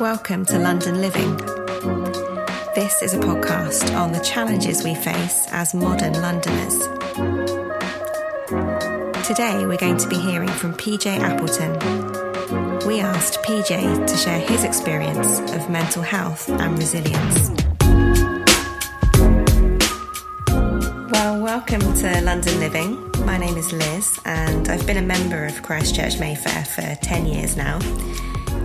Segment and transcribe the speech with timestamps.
[0.00, 1.36] Welcome to London Living.
[2.74, 6.78] This is a podcast on the challenges we face as modern Londoners.
[9.26, 11.72] Today we're going to be hearing from PJ Appleton.
[12.86, 17.65] We asked PJ to share his experience of mental health and resilience.
[21.56, 23.10] Welcome to London Living.
[23.24, 27.56] My name is Liz, and I've been a member of Christchurch Mayfair for 10 years
[27.56, 27.78] now.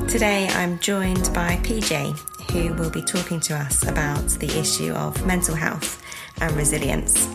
[0.10, 2.20] Today I'm joined by PJ,
[2.52, 6.04] who will be talking to us about the issue of mental health
[6.42, 7.30] and resilience.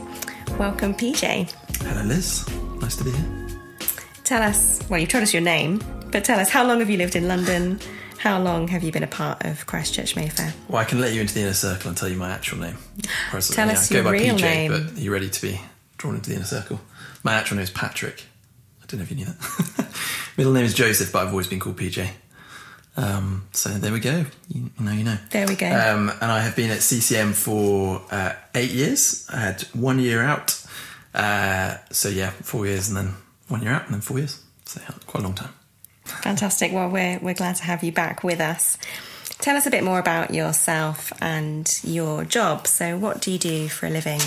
[0.59, 1.51] Welcome, PJ.
[1.85, 2.47] Hello, Liz.
[2.83, 3.49] Nice to be here.
[4.25, 5.81] Tell us, well, you've told us your name,
[6.13, 7.81] but tell us how long have you lived in London?
[8.19, 10.53] How long have you been a part of Christchurch Mayfair?
[10.69, 12.77] Well, I can let you into the inner circle and tell you my actual name.
[13.31, 14.71] Whereas, tell yeah, us your go by real PJ, name.
[14.71, 15.61] But are you ready to be
[15.99, 16.81] drawn into the inner circle?
[17.23, 18.25] My actual name is Patrick.
[18.83, 19.89] I don't know if you knew that.
[20.37, 22.09] Middle name is Joseph, but I've always been called PJ.
[22.97, 24.25] Um, so there we go.
[24.49, 25.19] You, you, know, you know.
[25.31, 25.67] There we go.
[25.67, 29.27] Um, and I have been at CCM for uh, eight years.
[29.33, 30.63] I had one year out.
[31.15, 33.15] Uh, so yeah, four years and then
[33.49, 34.43] one year out and then four years.
[34.65, 35.53] So yeah, quite a long time.
[36.07, 36.73] Fantastic.
[36.73, 38.79] Well, we're, we're glad to have you back with us.
[39.39, 42.67] Tell us a bit more about yourself and your job.
[42.67, 44.21] So, what do you do for a living,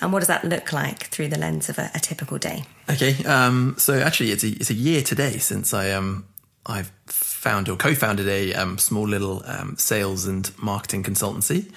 [0.00, 2.64] and what does that look like through the lens of a, a typical day?
[2.88, 6.26] Okay, um, so actually, it's a, it's a year today since I um,
[6.64, 11.72] I've founded or co-founded a um, small little um, sales and marketing consultancy.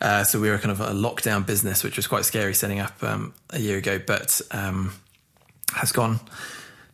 [0.00, 3.02] Uh, so we were kind of a lockdown business, which was quite scary setting up
[3.02, 4.94] um, a year ago, but um,
[5.74, 6.20] has gone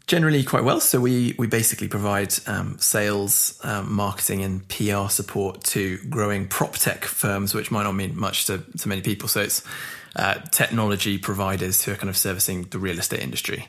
[0.07, 0.81] generally quite well.
[0.81, 6.75] So we we basically provide um, sales, um, marketing, and PR support to growing prop
[6.75, 9.29] tech firms, which might not mean much to, to many people.
[9.29, 9.63] So it's
[10.15, 13.69] uh, technology providers who are kind of servicing the real estate industry.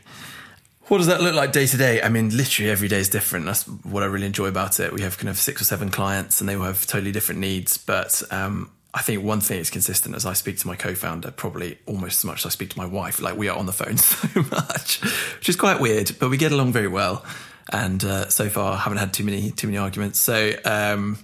[0.88, 2.02] What does that look like day to day?
[2.02, 3.46] I mean, literally every day is different.
[3.46, 4.94] That's what I really enjoy about it.
[4.94, 7.78] We have kind of six or seven clients, and they will have totally different needs.
[7.78, 11.78] But um, I think one thing is consistent as I speak to my co-founder, probably
[11.86, 13.22] almost as much as I speak to my wife.
[13.22, 15.02] Like we are on the phone so much,
[15.38, 17.24] which is quite weird, but we get along very well.
[17.72, 20.20] And uh, so far, haven't had too many too many arguments.
[20.20, 21.20] So um,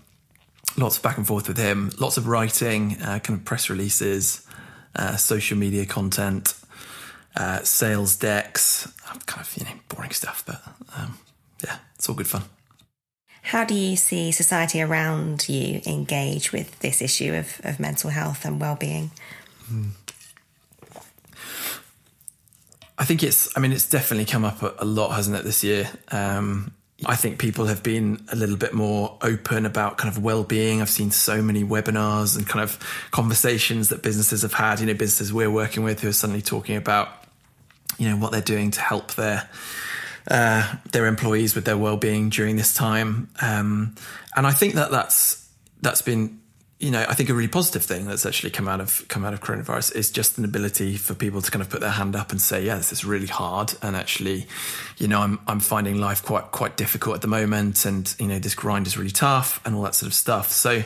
[0.78, 4.45] lots of back and forth with him, lots of writing, uh, kind of press releases,
[4.95, 6.53] uh, social media content
[7.35, 8.88] uh, sales decks,
[9.25, 10.62] kind of you know boring stuff, but
[10.95, 11.17] um,
[11.63, 12.44] yeah, it's all good fun.
[13.44, 18.46] How do you see society around you engage with this issue of, of mental health
[18.46, 19.12] and well-being?
[19.68, 19.90] Hmm.
[22.98, 23.56] I think it's.
[23.58, 25.90] I mean, it's definitely come up a, a lot, hasn't it, this year?
[26.12, 26.72] Um,
[27.06, 30.81] I think people have been a little bit more open about kind of well-being.
[30.81, 32.80] I've seen so many webinars and kind of
[33.12, 34.80] conversations that businesses have had.
[34.80, 37.10] You know, businesses we're working with who are suddenly talking about
[37.98, 39.50] you know what they're doing to help their
[40.29, 43.29] uh, their employees with their well-being during this time.
[43.41, 43.95] Um,
[44.35, 45.50] and I think that that's
[45.81, 46.39] that's been
[46.79, 49.33] you know I think a really positive thing that's actually come out of come out
[49.33, 52.31] of coronavirus is just an ability for people to kind of put their hand up
[52.31, 54.47] and say yeah this is really hard and actually
[54.97, 58.39] you know I'm I'm finding life quite quite difficult at the moment and you know
[58.39, 60.51] this grind is really tough and all that sort of stuff.
[60.51, 60.83] So.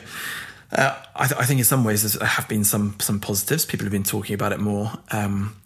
[0.70, 3.64] Uh, I, th- I, think in some ways there have been some some positives.
[3.64, 4.92] People have been talking about it more.
[5.10, 5.56] Um,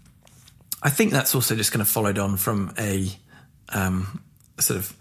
[0.82, 3.08] I think that's also just kind of followed on from a,
[3.72, 4.22] um,
[4.58, 4.96] sort of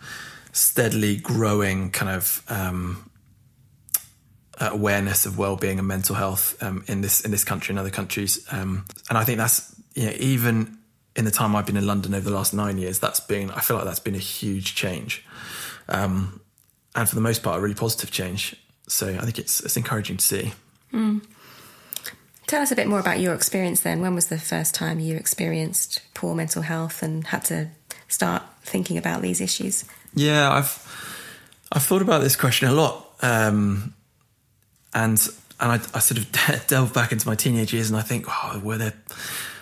[0.51, 3.09] steadily growing kind of um,
[4.59, 8.45] awareness of well-being and mental health um, in this in this country and other countries.
[8.51, 10.77] Um, and I think that's you know, even
[11.15, 13.61] in the time I've been in London over the last nine years, that's been I
[13.61, 15.25] feel like that's been a huge change,
[15.89, 16.41] um,
[16.95, 18.55] and for the most part, a really positive change.
[18.87, 20.53] So I think it's it's encouraging to see.
[20.93, 21.23] Mm.
[22.47, 24.01] Tell us a bit more about your experience then.
[24.01, 27.69] When was the first time you experienced poor mental health and had to
[28.09, 29.85] start thinking about these issues?
[30.13, 30.88] Yeah, I've
[31.72, 33.94] I've thought about this question a lot, um,
[34.94, 35.19] and
[35.59, 38.59] and I, I, sort of delve back into my teenage years, and I think, oh,
[38.63, 38.94] were there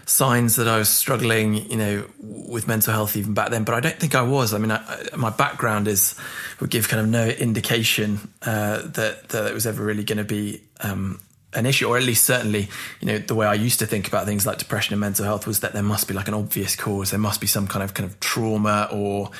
[0.05, 3.63] signs that I was struggling, you know, with mental health even back then?
[3.63, 4.53] But I don't think I was.
[4.53, 4.81] I mean, I,
[5.15, 6.15] my background is
[6.59, 10.23] would give kind of no indication uh, that that it was ever really going to
[10.23, 11.19] be um,
[11.53, 12.69] an issue, or at least certainly,
[12.99, 15.47] you know, the way I used to think about things like depression and mental health
[15.47, 17.11] was that there must be like an obvious cause.
[17.11, 19.31] There must be some kind of kind of trauma or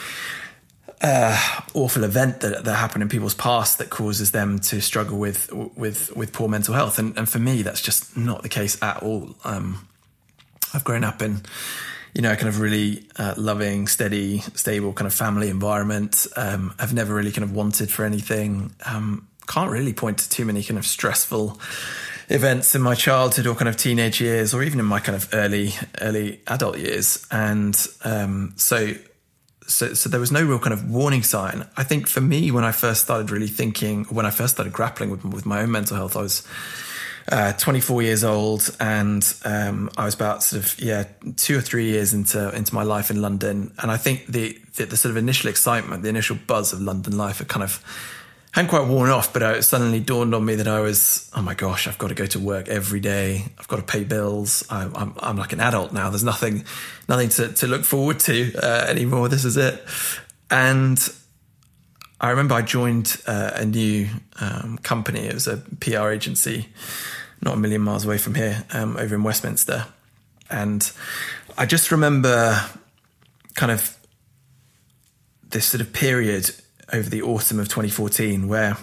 [1.01, 1.39] uh,
[1.73, 6.15] awful event that, that happened in people's past that causes them to struggle with with
[6.15, 6.99] with poor mental health.
[6.99, 9.35] And, and for me, that's just not the case at all.
[9.43, 9.87] Um,
[10.73, 11.41] I've grown up in
[12.13, 16.25] you know, a kind of really uh, loving, steady, stable kind of family environment.
[16.35, 18.73] Um, I've never really kind of wanted for anything.
[18.85, 21.59] Um, can't really point to too many kind of stressful
[22.29, 25.27] events in my childhood or kind of teenage years or even in my kind of
[25.33, 28.93] early early adult years and um, so
[29.69, 31.67] so, so there was no real kind of warning sign.
[31.77, 35.11] I think for me, when I first started really thinking, when I first started grappling
[35.11, 36.47] with, with my own mental health, I was
[37.31, 41.03] uh, 24 years old, and um, I was about sort of yeah
[41.35, 43.71] two or three years into into my life in London.
[43.77, 47.15] And I think the, the, the sort of initial excitement, the initial buzz of London
[47.15, 47.83] life, had kind of
[48.51, 51.53] hadn't quite worn off, but it suddenly dawned on me that I was, oh my
[51.53, 53.45] gosh, I've got to go to work every day.
[53.59, 54.65] I've got to pay bills.
[54.69, 56.09] I'm, I'm, I'm like an adult now.
[56.09, 56.63] There's nothing,
[57.07, 59.29] nothing to, to look forward to uh, anymore.
[59.29, 59.83] This is it.
[60.49, 60.97] And
[62.19, 64.07] I remember I joined uh, a new
[64.41, 65.21] um, company.
[65.21, 66.69] It was a PR agency,
[67.41, 69.85] not a million miles away from here, um, over in Westminster.
[70.49, 70.91] And
[71.55, 72.59] I just remember
[73.53, 73.95] kind of
[75.49, 76.49] this sort of period
[76.93, 78.77] over the autumn of 2014 where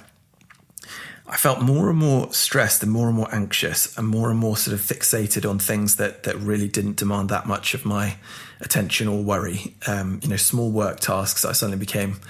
[1.29, 4.57] I felt more and more stressed and more and more anxious and more and more
[4.57, 8.17] sort of fixated on things that that really didn't demand that much of my
[8.61, 9.75] attention or worry.
[9.89, 12.21] Um, you know, small work tasks I suddenly became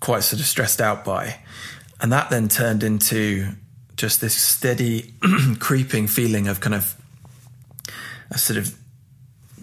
[0.00, 1.40] quite sort of stressed out by.
[2.00, 3.48] And that then turned into
[3.96, 5.14] just this steady
[5.58, 6.96] creeping feeling of kind of
[8.30, 8.78] a sort of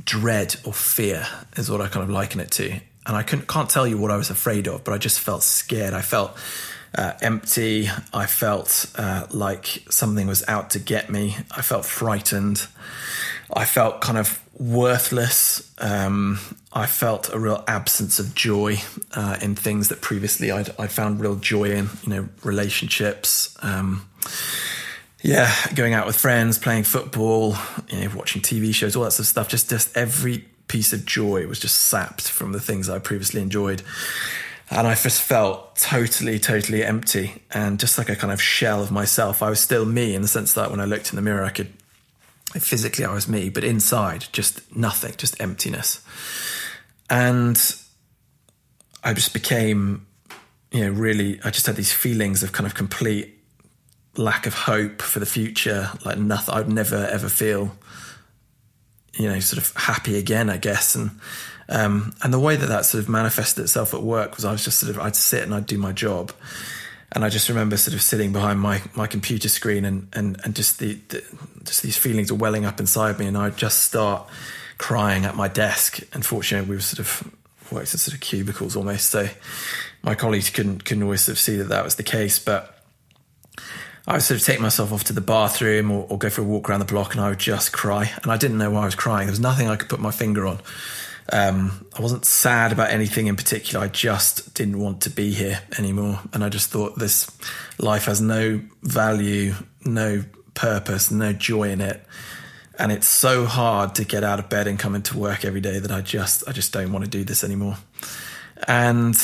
[0.03, 1.25] dread or fear
[1.55, 4.17] is what I kind of liken it to and I can't tell you what I
[4.17, 5.93] was afraid of, but I just felt scared.
[5.93, 6.35] I felt
[6.97, 7.89] uh, empty.
[8.13, 11.37] I felt uh, like something was out to get me.
[11.51, 12.67] I felt frightened.
[13.53, 15.71] I felt kind of worthless.
[15.77, 16.39] Um,
[16.73, 18.77] I felt a real absence of joy
[19.13, 23.55] uh, in things that previously I'd, I'd, found real joy in, you know, relationships.
[23.61, 24.07] Um,
[25.21, 27.55] yeah, going out with friends, playing football,
[27.89, 29.49] you know, watching TV shows, all that sort of stuff.
[29.49, 33.81] Just, just every piece of joy was just sapped from the things I previously enjoyed.
[34.69, 38.91] And I just felt totally, totally empty and just like a kind of shell of
[38.91, 39.43] myself.
[39.43, 41.51] I was still me in the sense that when I looked in the mirror, I
[41.51, 41.71] could
[42.53, 46.03] physically, I was me, but inside, just nothing, just emptiness.
[47.09, 47.59] And
[49.03, 50.07] I just became,
[50.71, 53.37] you know, really, I just had these feelings of kind of complete
[54.17, 57.75] lack of hope for the future, like nothing, I'd never ever feel
[59.15, 60.95] you know, sort of happy again, I guess.
[60.95, 61.11] And
[61.67, 64.63] um, and the way that that sort of manifested itself at work was I was
[64.63, 66.31] just sort of I'd sit and I'd do my job,
[67.11, 70.55] and I just remember sort of sitting behind my my computer screen and and and
[70.55, 71.23] just the, the
[71.63, 74.27] just these feelings were welling up inside me, and I'd just start
[74.77, 75.99] crying at my desk.
[76.13, 77.31] Unfortunately, we were sort of
[77.71, 79.27] worked in sort of cubicles almost, so
[80.03, 82.79] my colleagues couldn't couldn't always sort of see that that was the case, but
[84.07, 86.43] I would sort of take myself off to the bathroom or, or, go for a
[86.43, 88.11] walk around the block and I would just cry.
[88.21, 89.27] And I didn't know why I was crying.
[89.27, 90.59] There was nothing I could put my finger on.
[91.33, 93.83] Um, I wasn't sad about anything in particular.
[93.83, 96.19] I just didn't want to be here anymore.
[96.33, 97.29] And I just thought this
[97.79, 100.23] life has no value, no
[100.53, 102.05] purpose, no joy in it.
[102.77, 105.79] And it's so hard to get out of bed and come into work every day
[105.79, 107.77] that I just, I just don't want to do this anymore.
[108.67, 109.15] And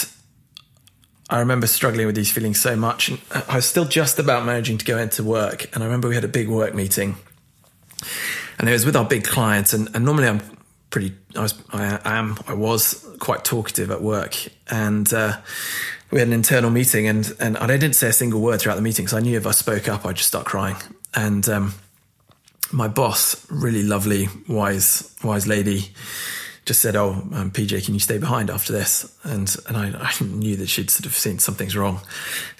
[1.31, 3.07] I remember struggling with these feelings so much.
[3.07, 5.73] And I was still just about managing to go into work.
[5.73, 7.15] And I remember we had a big work meeting.
[8.59, 9.71] And it was with our big clients.
[9.73, 10.41] And, and normally I'm
[10.89, 14.35] pretty, I, was, I am, I was quite talkative at work.
[14.69, 15.37] And uh,
[16.11, 17.07] we had an internal meeting.
[17.07, 19.47] And, and I didn't say a single word throughout the meeting because I knew if
[19.47, 20.75] I spoke up, I'd just start crying.
[21.15, 21.75] And um,
[22.73, 25.91] my boss, really lovely, wise, wise lady,
[26.71, 30.23] just said, "Oh, um, PJ, can you stay behind after this?" And and I, I,
[30.23, 31.99] knew that she'd sort of seen something's wrong.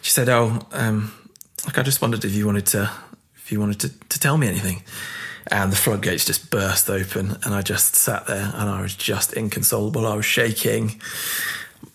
[0.01, 1.13] She said, "Oh, um,
[1.65, 2.91] like I just wondered if you wanted to,
[3.37, 4.83] if you wanted to, to tell me anything."
[5.47, 9.31] And the floodgates just burst open, and I just sat there, and I was just
[9.31, 10.05] inconsolable.
[10.05, 11.01] I was shaking.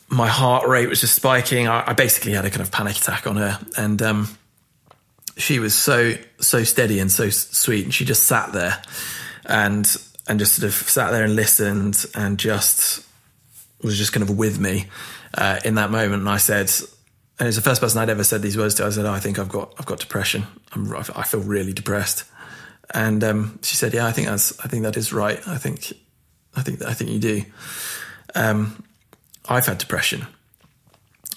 [0.08, 1.68] My heart rate was just spiking.
[1.68, 4.38] I, I basically had a kind of panic attack on her, and um,
[5.36, 8.82] she was so so steady and so sweet, and she just sat there,
[9.44, 9.86] and
[10.28, 13.06] and just sort of sat there and listened and just
[13.82, 14.86] was just kind of with me
[15.34, 16.20] uh, in that moment.
[16.20, 16.70] And I said,
[17.38, 18.86] and it's the first person I'd ever said these words to.
[18.86, 20.46] I said, oh, "I think I've got I've got depression.
[20.72, 22.24] I'm, I feel really depressed."
[22.94, 25.38] And um, she said, "Yeah, I think that's I think that is right.
[25.46, 25.92] I think
[26.54, 27.42] I think I think you do."
[28.34, 28.82] Um,
[29.48, 30.26] I've had depression,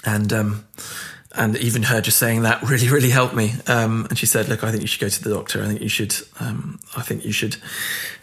[0.06, 0.66] and um,
[1.40, 3.54] and even her just saying that really really helped me.
[3.66, 5.64] Um, and she said look i think you should go to the doctor.
[5.64, 7.56] I think you should um, i think you should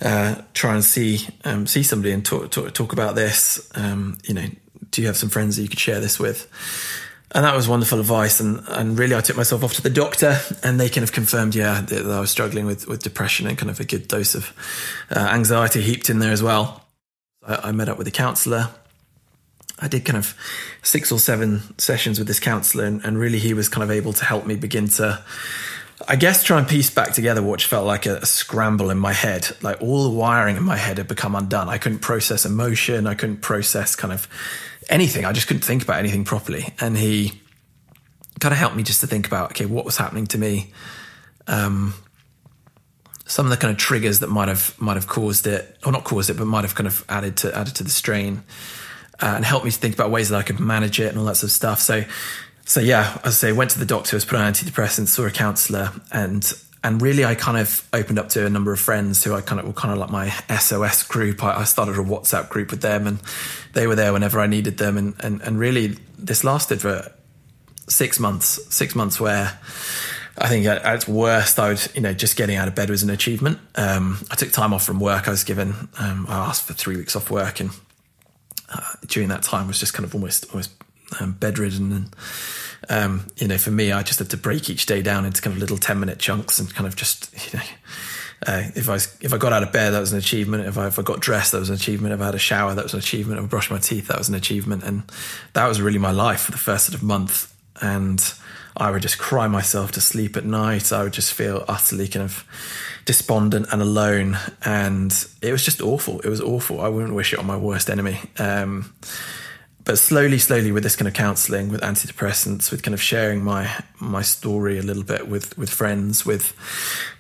[0.03, 3.69] uh, try and see um, see somebody and talk talk, talk about this.
[3.75, 4.47] Um, you know
[4.91, 6.49] do you have some friends that you could share this with?
[7.33, 8.39] And that was wonderful advice.
[8.39, 11.55] And, and really i took myself off to the doctor and they kind of confirmed
[11.55, 14.53] yeah that, i was struggling with, with depression and kind of a good dose of
[15.11, 16.85] uh, anxiety heaped in there as well.
[17.43, 18.69] I, I met up with a counsellor
[19.79, 20.35] I did kind of
[20.83, 24.13] six or seven sessions with this counselor, and, and, really he was kind of able
[24.15, 25.23] to help me begin to,
[26.09, 29.13] I guess, try and piece back together what felt like a, a, scramble in my
[29.13, 29.55] head.
[29.61, 31.69] Like all the wiring in my head had become undone.
[31.69, 33.07] I couldn't process emotion.
[33.07, 34.29] I couldn't process kind of
[34.89, 35.27] anything.
[35.27, 36.73] I just couldn't think about anything properly.
[36.81, 37.43] And he
[38.41, 40.73] kind of helped me just to think about, okay, what was happening to me?
[41.47, 41.95] Um,
[43.27, 46.05] some of the kind of triggers that might have might have caused it, or not
[46.05, 48.43] caused it, but might have kind of added to added to the strain,
[49.21, 51.25] uh, and helped me to think about ways that I could manage it and all
[51.27, 51.81] that sort of stuff.
[51.81, 52.05] So,
[52.65, 55.31] so yeah, as I say, went to the doctor, was put on antidepressants, saw a
[55.31, 56.53] counsellor, and
[56.85, 59.61] and really I kind of opened up to a number of friends who I kind
[59.61, 61.43] of were kind of like my SOS group.
[61.43, 63.19] I, I started a WhatsApp group with them, and
[63.73, 67.13] they were there whenever I needed them, and and and really this lasted for
[67.89, 69.59] six months, six months where
[70.39, 73.03] I think at, its worst, I would, you know, just getting out of bed was
[73.03, 73.59] an achievement.
[73.75, 75.29] Um, I took time off from work.
[75.29, 77.71] I was given, um, I asked for three weeks off work, and
[78.77, 80.71] uh, during that time was just kind of almost almost
[81.21, 81.93] um, bedridden.
[81.93, 82.17] And
[82.89, 85.55] um, you know, for me, I just had to break each day down into kind
[85.55, 87.65] of little ten minute chunks and kind of just, you know.
[88.47, 90.67] Uh, if I if I got out of bed, that was an achievement.
[90.67, 92.13] If I if I got dressed, that was an achievement.
[92.13, 93.39] If I had a shower, that was an achievement.
[93.39, 94.85] If I brushed my teeth, that was an achievement.
[94.85, 95.05] And
[95.55, 97.55] that was really my life for the first sort of month.
[97.81, 98.21] And
[98.77, 100.93] I would just cry myself to sleep at night.
[100.93, 102.45] I would just feel utterly kind of
[103.07, 104.39] despondent and alone.
[104.65, 106.21] And it was just awful.
[106.21, 106.81] It was awful.
[106.81, 108.21] I wouldn't wish it on my worst enemy.
[108.39, 108.93] Um,
[109.87, 113.71] but slowly, slowly, with this kind of counselling, with antidepressants, with kind of sharing my
[114.01, 116.53] my story a little bit with with friends, with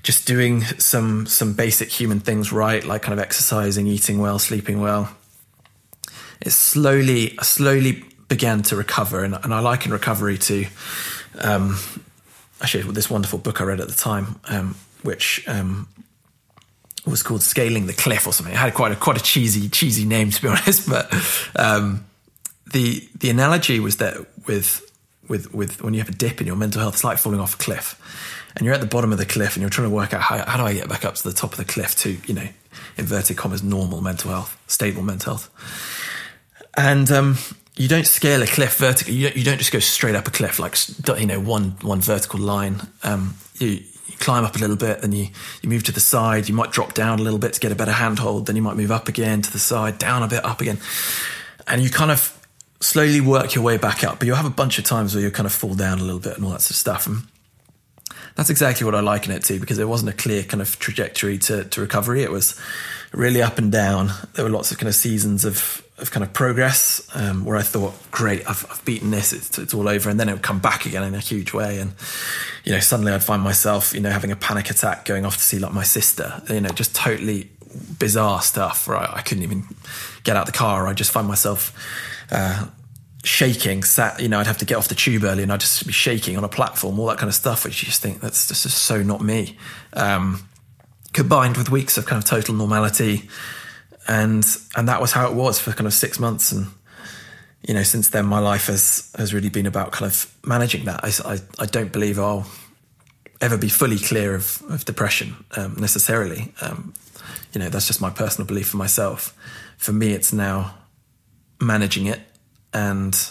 [0.02, 4.80] just doing some some basic human things right, like kind of exercising, eating well, sleeping
[4.80, 5.16] well.
[6.40, 10.66] It slowly, slowly began to recover, and, and I liken recovery to
[11.40, 11.78] um,
[12.60, 15.88] actually this wonderful book I read at the time, um, which um,
[17.06, 18.54] was called Scaling the Cliff or something.
[18.54, 21.12] It had quite a quite a cheesy cheesy name to be honest, but
[21.56, 22.06] um,
[22.72, 24.16] the the analogy was that
[24.46, 24.82] with
[25.28, 27.54] with with when you have a dip in your mental health, it's like falling off
[27.54, 28.00] a cliff,
[28.56, 30.44] and you're at the bottom of the cliff and you're trying to work out how
[30.44, 32.48] how do I get back up to the top of the cliff to you know
[32.96, 35.50] inverted commas normal mental health, stable mental health,
[36.76, 37.38] and um,
[37.76, 39.14] you don't scale a cliff vertically.
[39.14, 40.76] You don't, you don't just go straight up a cliff like
[41.20, 42.80] you know one one vertical line.
[43.02, 43.82] Um, you, you,
[44.18, 45.28] climb up a little bit, then you
[45.62, 46.48] you move to the side.
[46.48, 48.46] You might drop down a little bit to get a better handhold.
[48.46, 50.78] Then you might move up again to the side, down a bit, up again,
[51.66, 52.32] and you kind of
[52.80, 54.18] slowly work your way back up.
[54.18, 56.20] But you'll have a bunch of times where you kind of fall down a little
[56.20, 57.06] bit and all that sort of stuff.
[57.06, 57.24] And
[58.36, 61.38] that's exactly what I liken it to because there wasn't a clear kind of trajectory
[61.38, 62.22] to, to recovery.
[62.22, 62.58] It was
[63.12, 64.12] really up and down.
[64.34, 67.62] There were lots of kind of seasons of of kind of progress um, where I
[67.62, 70.58] thought, great, I've, I've beaten this, it's, it's, all over, and then it would come
[70.58, 71.94] back again in a huge way, and
[72.64, 75.42] you know, suddenly I'd find myself, you know, having a panic attack, going off to
[75.42, 77.50] see like my sister, you know, just totally
[77.98, 79.64] bizarre stuff where I, I couldn't even
[80.24, 80.86] get out the car.
[80.86, 81.72] I just find myself.
[82.30, 82.66] Uh,
[83.24, 85.84] shaking sat you know i'd have to get off the tube early and i'd just
[85.84, 88.46] be shaking on a platform all that kind of stuff which you just think that's
[88.46, 89.56] just so not me
[89.94, 90.48] um,
[91.12, 93.28] combined with weeks of kind of total normality
[94.08, 94.44] and
[94.76, 96.52] and that was how it was for kind of six months.
[96.52, 96.66] And
[97.66, 101.04] you know since then my life has has really been about kind of managing that.
[101.04, 102.46] I i, I don't believe i'll
[103.40, 106.52] ever be fully clear of of depression um, necessarily.
[106.60, 106.94] Um,
[107.52, 109.34] you know that's just my personal belief for myself.
[109.78, 110.74] For me it's now
[111.60, 112.20] managing it
[112.74, 113.30] and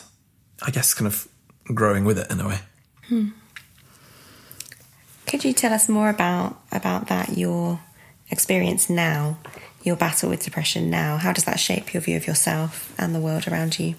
[0.64, 1.28] i guess kind of
[1.66, 2.60] growing with it in a way.
[3.08, 3.28] Hmm.
[5.28, 7.80] could you tell us more about about that your
[8.32, 9.38] experience now
[9.86, 11.18] your battle with depression now?
[11.18, 13.96] How does that shape your view of yourself and the world around you?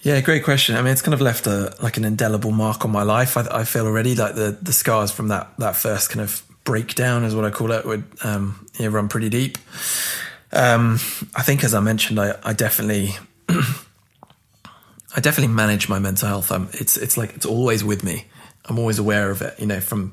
[0.00, 0.76] Yeah, great question.
[0.76, 3.36] I mean, it's kind of left a like an indelible mark on my life.
[3.36, 7.24] I, I feel already like the the scars from that that first kind of breakdown,
[7.24, 9.58] is what I call it, would um, yeah, run pretty deep.
[10.52, 10.94] Um,
[11.34, 13.10] I think, as I mentioned, I, I definitely.
[15.16, 16.52] I definitely manage my mental health.
[16.52, 18.26] Um, it's it's like it's always with me.
[18.66, 19.58] I'm always aware of it.
[19.58, 20.12] You know, from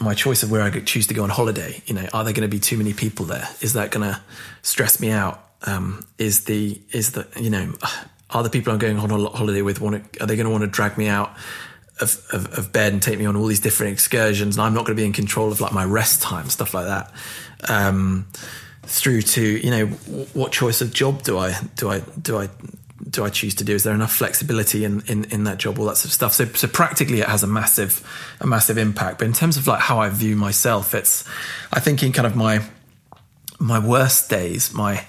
[0.00, 1.82] my choice of where I choose to go on holiday.
[1.86, 3.48] You know, are there going to be too many people there?
[3.60, 4.20] Is that going to
[4.62, 5.44] stress me out?
[5.62, 7.72] Um, is the is the you know
[8.30, 10.62] are the people I'm going on holiday with want to, are they going to want
[10.62, 11.34] to drag me out
[12.00, 14.84] of, of, of, bed and take me on all these different excursions and I'm not
[14.84, 17.12] going to be in control of like my rest time stuff like that
[17.68, 18.26] um,
[18.82, 19.86] through to you know
[20.34, 22.50] what choice of job do I do I do I
[23.08, 23.74] do I choose to do?
[23.74, 25.78] Is there enough flexibility in, in, in that job?
[25.78, 26.32] All that sort of stuff.
[26.34, 28.06] So, so practically, it has a massive,
[28.40, 29.18] a massive impact.
[29.18, 31.24] But in terms of like how I view myself, it's,
[31.72, 32.62] I think in kind of my,
[33.58, 35.04] my worst days, my,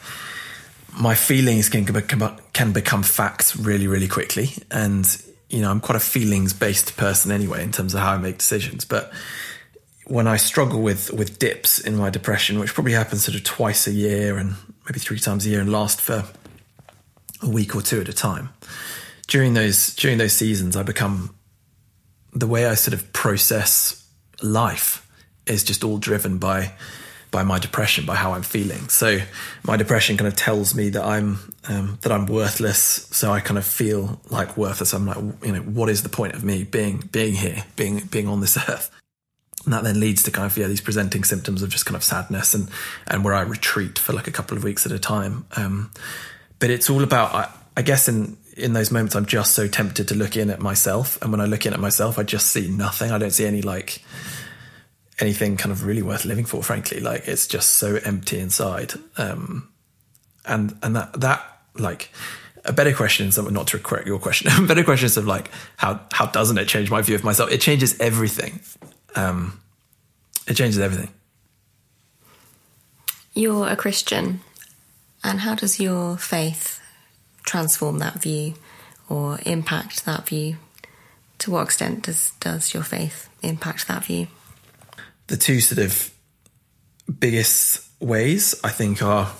[0.99, 4.51] my feelings can become, can become facts really, really quickly.
[4.71, 5.05] And,
[5.49, 8.37] you know, I'm quite a feelings based person anyway, in terms of how I make
[8.37, 8.85] decisions.
[8.85, 9.11] But
[10.05, 13.87] when I struggle with, with dips in my depression, which probably happens sort of twice
[13.87, 16.25] a year and maybe three times a year and last for
[17.41, 18.49] a week or two at a time.
[19.27, 21.35] During those during those seasons, I become
[22.33, 24.07] the way I sort of process
[24.41, 25.07] life
[25.45, 26.73] is just all driven by
[27.31, 28.89] by my depression, by how I'm feeling.
[28.89, 29.19] So
[29.63, 33.07] my depression kind of tells me that I'm um, that I'm worthless.
[33.11, 34.93] So I kind of feel like worthless.
[34.93, 38.27] I'm like, you know, what is the point of me being being here, being being
[38.27, 38.89] on this earth?
[39.65, 42.03] And that then leads to kind of yeah these presenting symptoms of just kind of
[42.03, 42.69] sadness and
[43.07, 45.45] and where I retreat for like a couple of weeks at a time.
[45.55, 45.91] Um,
[46.59, 50.09] but it's all about I, I guess in in those moments I'm just so tempted
[50.09, 52.69] to look in at myself, and when I look in at myself, I just see
[52.69, 53.11] nothing.
[53.11, 54.03] I don't see any like
[55.19, 56.61] anything kind of really worth living for.
[56.63, 58.93] Frankly, like it's just so empty inside.
[59.17, 59.69] Um,
[60.45, 61.43] and and that that
[61.75, 62.11] like
[62.65, 64.51] a better question is not to correct your question.
[64.63, 67.51] a better question is of like how how doesn't it change my view of myself?
[67.51, 68.59] It changes everything.
[69.15, 69.59] Um,
[70.47, 71.13] it changes everything.
[73.33, 74.41] You're a Christian,
[75.23, 76.81] and how does your faith
[77.43, 78.53] transform that view
[79.07, 80.57] or impact that view?
[81.39, 84.27] To what extent does does your faith impact that view?
[85.27, 86.11] The two sort of
[87.19, 89.31] biggest ways I think are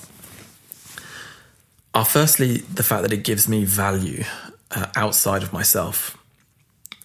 [1.94, 4.24] are firstly the fact that it gives me value
[4.72, 6.18] uh, outside of myself.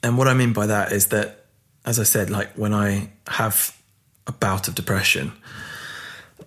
[0.03, 1.47] And what I mean by that is that,
[1.87, 3.77] as I said, like when I have
[4.27, 5.33] a bout of depression,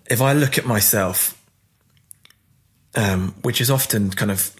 [0.06, 1.37] if I look at myself,
[2.98, 4.50] um, which is often kind of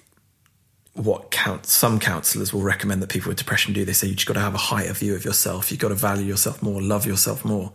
[0.95, 3.85] what count, some counselors will recommend that people with depression do.
[3.85, 5.73] They say you just got to have a higher view of yourself.
[5.73, 7.73] You've got to value yourself more, love yourself more.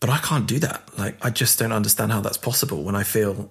[0.00, 0.98] But I can't do that.
[0.98, 3.48] Like, I just don't understand how that's possible when I feel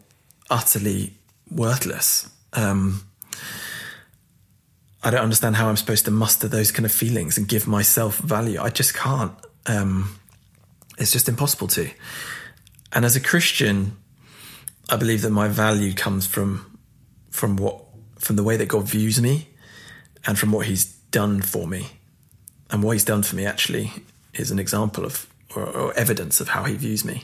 [0.52, 1.16] utterly
[1.50, 2.30] worthless.
[2.54, 3.08] Um,
[5.04, 8.20] I don't understand how I'm supposed to muster those kind of feelings and give myself
[8.20, 8.62] value.
[8.62, 9.34] I just can't.
[9.66, 10.20] Um,
[11.00, 11.90] it's just impossible to.
[12.92, 13.98] And as a Christian,
[14.94, 16.78] I believe that my value comes from
[17.32, 17.84] from what
[18.20, 19.48] from the way that God views me
[20.24, 21.88] and from what He's done for me.
[22.70, 23.92] And what He's done for me actually
[24.36, 27.24] is an example of or, or evidence of how He views me.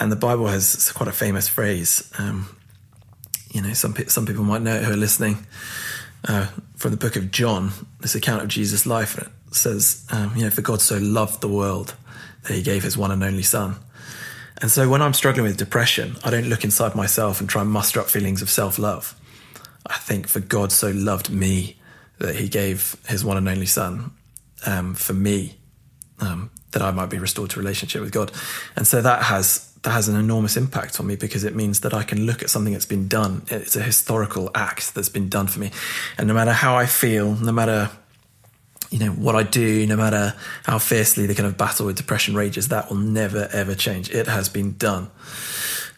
[0.00, 2.10] And the Bible has quite a famous phrase.
[2.18, 2.48] Um,
[3.52, 5.46] you know, some some people might know it who are listening
[6.26, 7.70] uh, from the book of John.
[8.00, 11.48] This account of Jesus' life, it says, um, you know, for God so loved the
[11.48, 11.94] world
[12.42, 13.76] that He gave His one and only Son.
[14.62, 17.70] And so when I'm struggling with depression, I don't look inside myself and try and
[17.70, 19.14] muster up feelings of self love.
[19.86, 21.76] I think for God so loved me
[22.18, 24.12] that He gave His one and only Son
[24.64, 25.58] um, for me,
[26.20, 28.32] um, that I might be restored to relationship with God.
[28.74, 31.94] And so that has that has an enormous impact on me because it means that
[31.94, 33.42] I can look at something that's been done.
[33.48, 35.70] It's a historical act that's been done for me.
[36.18, 37.90] And no matter how I feel, no matter
[38.90, 42.34] you know what I do, no matter how fiercely the kind of battle with depression
[42.34, 44.10] rages, that will never ever change.
[44.10, 45.10] It has been done.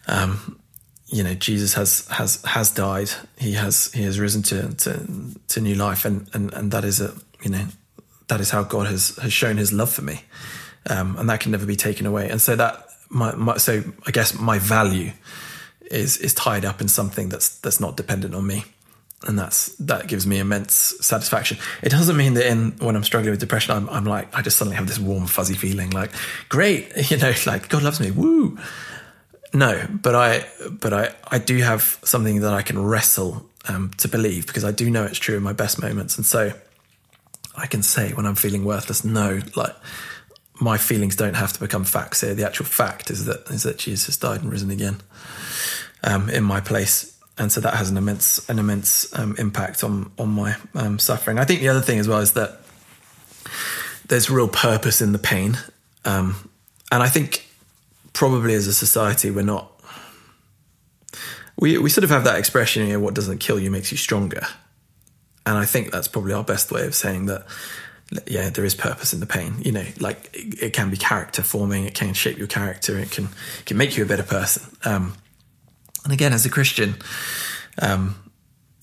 [0.07, 0.61] Um,
[1.07, 3.11] you know, Jesus has has has died.
[3.39, 5.07] He has he has risen to to,
[5.49, 7.67] to new life, and, and and that is a you know
[8.29, 10.23] that is how God has has shown His love for me,
[10.89, 12.29] um, and that can never be taken away.
[12.29, 15.13] And so that my, my so I guess my value
[15.91, 18.65] is is tied up in something that's that's not dependent on me
[19.27, 21.59] and that's that gives me immense satisfaction.
[21.83, 24.57] It doesn't mean that in when I'm struggling with depression, I'm, I'm like I just
[24.59, 26.13] suddenly have this warm fuzzy feeling like
[26.49, 28.59] great, you know, like God loves me, woo.
[29.53, 34.09] No, but I but I I do have something that I can wrestle um, to
[34.09, 36.53] believe because I do know it's true in my best moments, and so
[37.57, 39.75] I can say when I'm feeling worthless, no, like
[40.61, 42.35] my feelings don't have to become facts here.
[42.35, 44.99] The actual fact is that is that Jesus has died and risen again
[46.05, 50.11] um, in my place and so that has an immense an immense um, impact on
[50.19, 51.39] on my um, suffering.
[51.39, 52.61] I think the other thing as well is that
[54.09, 55.59] there's real purpose in the pain,
[56.05, 56.51] um,
[56.91, 57.47] and I think
[58.13, 59.73] probably as a society we're not.
[61.57, 64.43] We we sort of have that expression, know, what doesn't kill you makes you stronger,
[65.47, 67.47] and I think that's probably our best way of saying that.
[68.27, 69.57] Yeah, there is purpose in the pain.
[69.63, 71.85] You know, like it, it can be character forming.
[71.85, 72.99] It can shape your character.
[72.99, 73.25] It can
[73.59, 74.65] it can make you a better person.
[76.09, 76.95] And again, as a Christian,
[77.83, 78.17] um,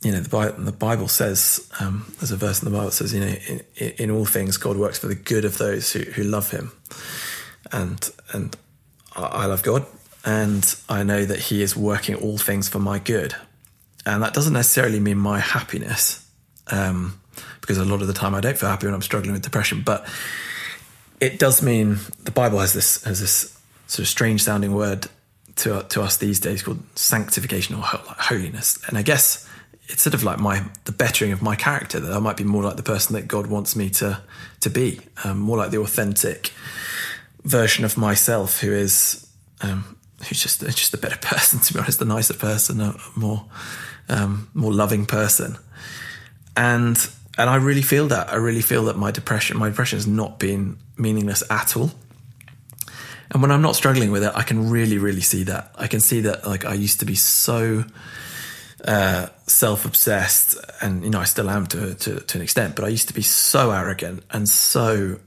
[0.04, 2.92] you know, the Bible, the Bible says, um, there's a verse in the Bible that
[2.92, 6.02] says, you know, in, in, all things, God works for the good of those who,
[6.02, 6.72] who love him.
[7.72, 8.56] And, and
[9.16, 9.88] I love God
[10.24, 13.34] and I know that he is working all things for my good.
[14.06, 16.30] And that doesn't necessarily mean my happiness,
[16.68, 17.20] um,
[17.60, 19.82] because a lot of the time I don't feel happy when I'm struggling with depression,
[19.84, 20.08] but
[21.20, 25.08] it does mean the Bible has this, has this sort of strange sounding word
[25.58, 28.80] to to us these days called sanctification or holiness.
[28.88, 29.48] And I guess
[29.88, 32.64] it's sort of like my the bettering of my character that I might be more
[32.64, 34.22] like the person that God wants me to
[34.62, 36.52] to be, um, more like the authentic
[37.44, 39.28] version of myself who is
[39.62, 43.46] um, who's just just a better person to be honest, a nicer person, a more
[44.10, 45.58] um, more loving person,
[46.58, 48.30] and and I really feel that.
[48.30, 51.92] I really feel that my depression my depression has not been meaningless at all
[53.32, 55.72] And when I'm not struggling with it, I can really, really see that.
[55.76, 57.84] I can see that like I used to be so
[58.86, 62.90] uh, self-obsessed, and you know I still am to, to to an extent, but I
[62.90, 65.20] used to be so arrogant and so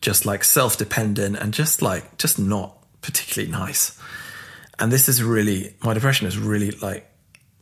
[0.00, 3.98] just like self-dependent and just like just not particularly nice.
[4.78, 7.08] And this is really my depression has really like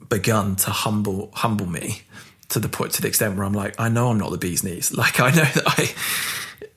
[0.09, 2.03] begun to humble humble me
[2.49, 4.65] to the point to the extent where I'm like I know I'm not the bee's
[4.65, 4.93] knees.
[4.97, 5.91] Like I know that I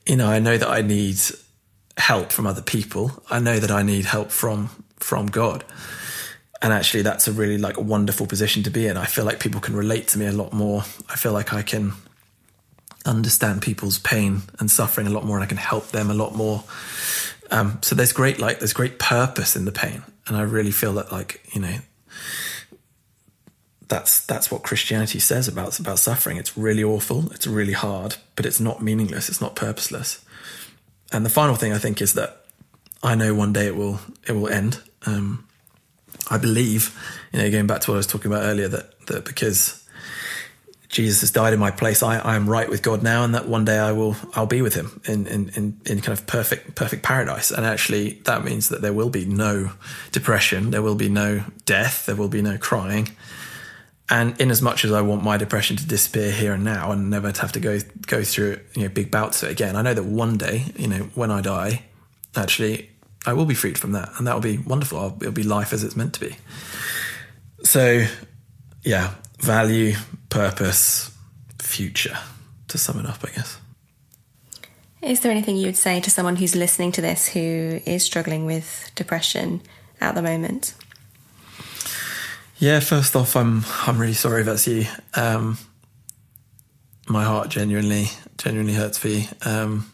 [0.06, 1.16] you know I know that I need
[1.96, 3.22] help from other people.
[3.30, 5.64] I know that I need help from from God.
[6.62, 8.96] And actually that's a really like a wonderful position to be in.
[8.96, 10.82] I feel like people can relate to me a lot more.
[11.08, 11.92] I feel like I can
[13.04, 16.34] understand people's pain and suffering a lot more and I can help them a lot
[16.34, 16.64] more.
[17.50, 20.02] Um, so there's great like there's great purpose in the pain.
[20.26, 21.76] And I really feel that like, you know,
[23.88, 26.36] that's that's what Christianity says about about suffering.
[26.36, 30.24] It's really awful, it's really hard, but it's not meaningless, it's not purposeless.
[31.12, 32.44] And the final thing I think is that
[33.02, 34.80] I know one day it will it will end.
[35.04, 35.46] Um,
[36.28, 36.98] I believe,
[37.32, 39.86] you know, going back to what I was talking about earlier, that that because
[40.88, 43.46] Jesus has died in my place, I, I am right with God now, and that
[43.46, 46.74] one day I will I'll be with Him in in in, in kind of perfect
[46.74, 47.50] perfect paradise.
[47.50, 49.72] And actually, that means that there will be no
[50.10, 53.08] depression, there will be no death, there will be no crying.
[54.08, 57.10] And in as much as I want my depression to disappear here and now and
[57.10, 59.82] never to have to go go through you know big bouts of it again, I
[59.82, 61.82] know that one day, you know, when I die,
[62.36, 62.90] actually
[63.26, 64.98] I will be freed from that, and that will be wonderful.
[64.98, 66.36] I'll, it'll be life as it's meant to be.
[67.64, 68.06] So,
[68.84, 69.94] yeah, value,
[70.28, 71.10] purpose,
[71.60, 72.16] future.
[72.68, 73.58] To sum it up, I guess.
[75.02, 78.44] Is there anything you would say to someone who's listening to this who is struggling
[78.44, 79.62] with depression
[80.00, 80.74] at the moment?
[82.58, 84.86] Yeah, first off, I'm I'm really sorry that's you.
[85.14, 85.58] Um,
[87.08, 89.24] my heart genuinely genuinely hurts for you.
[89.44, 89.92] Um,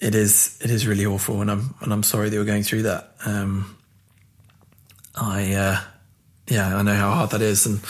[0.00, 2.82] it is it is really awful, and I'm and I'm sorry that you're going through
[2.82, 3.12] that.
[3.24, 3.76] Um,
[5.14, 5.80] I uh,
[6.48, 7.80] yeah, I know how hard that is, and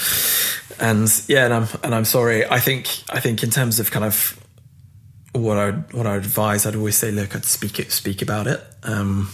[0.79, 2.44] and yeah, and I'm and I'm sorry.
[2.44, 4.38] I think I think in terms of kind of
[5.33, 8.46] what I what I would advise, I'd always say, look, I'd speak it, speak about
[8.46, 8.62] it.
[8.83, 9.31] Um,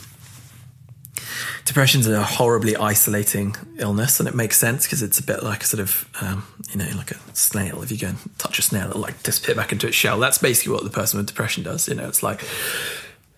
[1.65, 5.67] depression's a horribly isolating illness, and it makes sense because it's a bit like a
[5.67, 7.83] sort of, um, you know, like a snail.
[7.83, 10.19] If you go and touch a snail, it'll like disappear back into its shell.
[10.19, 11.89] That's basically what the person with depression does.
[11.89, 12.45] You know, it's like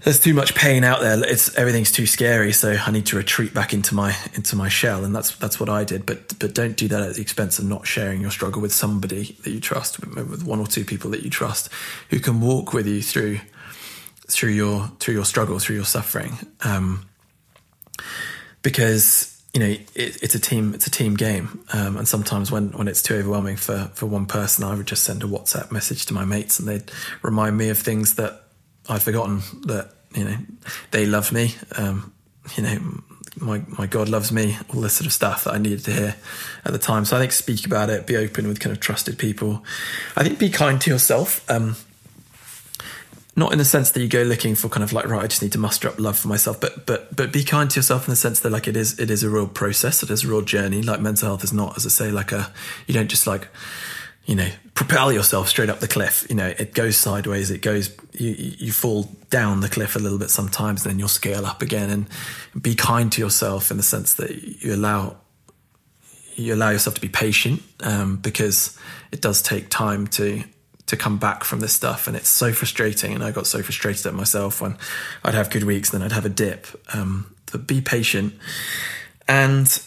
[0.02, 1.24] there's too much pain out there.
[1.24, 5.04] It's everything's too scary, so I need to retreat back into my into my shell,
[5.04, 6.04] and that's that's what I did.
[6.04, 9.36] But but don't do that at the expense of not sharing your struggle with somebody
[9.44, 11.70] that you trust, with one or two people that you trust,
[12.10, 13.38] who can walk with you through
[14.28, 16.38] through your through your struggle, through your suffering.
[16.62, 17.06] Um,
[18.62, 21.64] because you know it, it's a team it's a team game.
[21.72, 25.04] Um, and sometimes when when it's too overwhelming for for one person i would just
[25.04, 26.90] send a whatsapp message to my mates and they'd
[27.22, 28.42] remind me of things that
[28.88, 30.36] i'd forgotten that you know
[30.90, 31.54] they love me.
[31.76, 32.12] Um,
[32.56, 33.02] you know
[33.38, 36.16] my my god loves me all this sort of stuff that i needed to hear
[36.64, 37.04] at the time.
[37.04, 39.64] So i think speak about it be open with kind of trusted people.
[40.16, 41.48] I think be kind to yourself.
[41.50, 41.76] Um,
[43.36, 45.42] not in the sense that you go looking for kind of like right i just
[45.42, 48.10] need to muster up love for myself but but but be kind to yourself in
[48.10, 50.42] the sense that like it is it is a real process it is a real
[50.42, 50.82] journey.
[50.82, 52.52] Like mental health is not as i say like a
[52.86, 53.48] you don't just like
[54.24, 56.26] you know propel yourself straight up the cliff.
[56.28, 60.18] You know it goes sideways it goes you you fall down the cliff a little
[60.18, 61.90] bit sometimes then you'll scale up again.
[61.90, 62.08] And
[62.60, 65.16] be kind to yourself in the sense that you allow
[66.34, 68.78] you allow yourself to be patient um, because
[69.10, 70.44] it does take time to
[70.86, 72.06] to come back from this stuff.
[72.06, 73.14] And it's so frustrating.
[73.14, 74.76] And I got so frustrated at myself when
[75.24, 76.66] I'd have good weeks, then I'd have a dip.
[76.94, 78.34] Um, but be patient.
[79.28, 79.82] And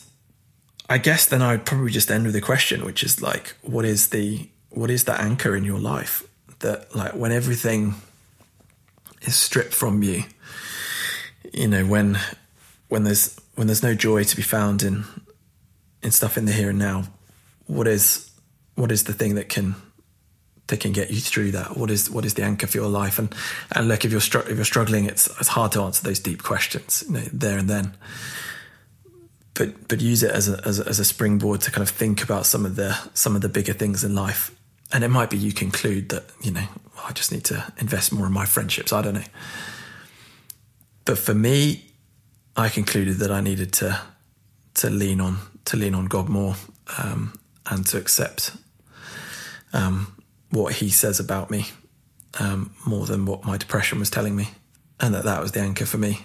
[0.89, 4.09] I guess then I'd probably just end with a question, which is like, what is
[4.09, 6.23] the what is the anchor in your life
[6.59, 7.95] that like when everything
[9.21, 10.23] is stripped from you,
[11.53, 12.19] you know, when
[12.89, 15.05] when there's when there's no joy to be found in
[16.01, 17.05] in stuff in the here and now,
[17.67, 18.29] what is
[18.75, 19.75] what is the thing that can
[20.69, 21.77] that can get you through that?
[21.77, 23.19] What is what is the anchor for your life?
[23.19, 23.33] And
[23.71, 26.41] and look, if you're str- if you're struggling, it's it's hard to answer those deep
[26.41, 27.93] questions you know, there and then.
[29.53, 32.23] But but use it as a, as a as a springboard to kind of think
[32.23, 34.55] about some of the some of the bigger things in life.
[34.91, 38.13] And it might be you conclude that you know well, I just need to invest
[38.13, 38.93] more in my friendships.
[38.93, 39.29] I don't know.
[41.05, 41.85] But for me,
[42.55, 44.01] I concluded that I needed to
[44.75, 46.55] to lean on to lean on God more
[46.97, 47.33] um,
[47.65, 48.51] and to accept
[49.73, 50.15] um,
[50.51, 51.67] what he says about me
[52.39, 54.49] um, more than what my depression was telling me,
[54.99, 56.21] and that that was the anchor for me.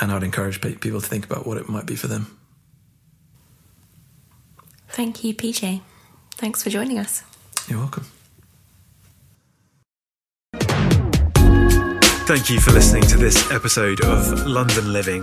[0.00, 2.38] And I'd encourage people to think about what it might be for them.
[4.88, 5.80] Thank you, PJ.
[6.32, 7.22] Thanks for joining us.
[7.68, 8.06] You're welcome.
[12.26, 15.22] Thank you for listening to this episode of London Living.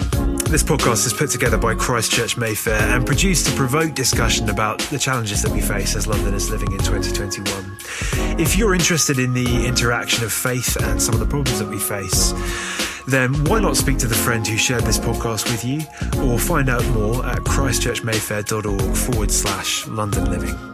[0.54, 5.00] This podcast is put together by Christchurch Mayfair and produced to provoke discussion about the
[5.00, 8.40] challenges that we face as Londoners living in 2021.
[8.40, 11.80] If you're interested in the interaction of faith and some of the problems that we
[11.80, 12.34] face,
[13.08, 15.82] then why not speak to the friend who shared this podcast with you
[16.22, 20.73] or find out more at christchurchmayfair.org forward slash London Living.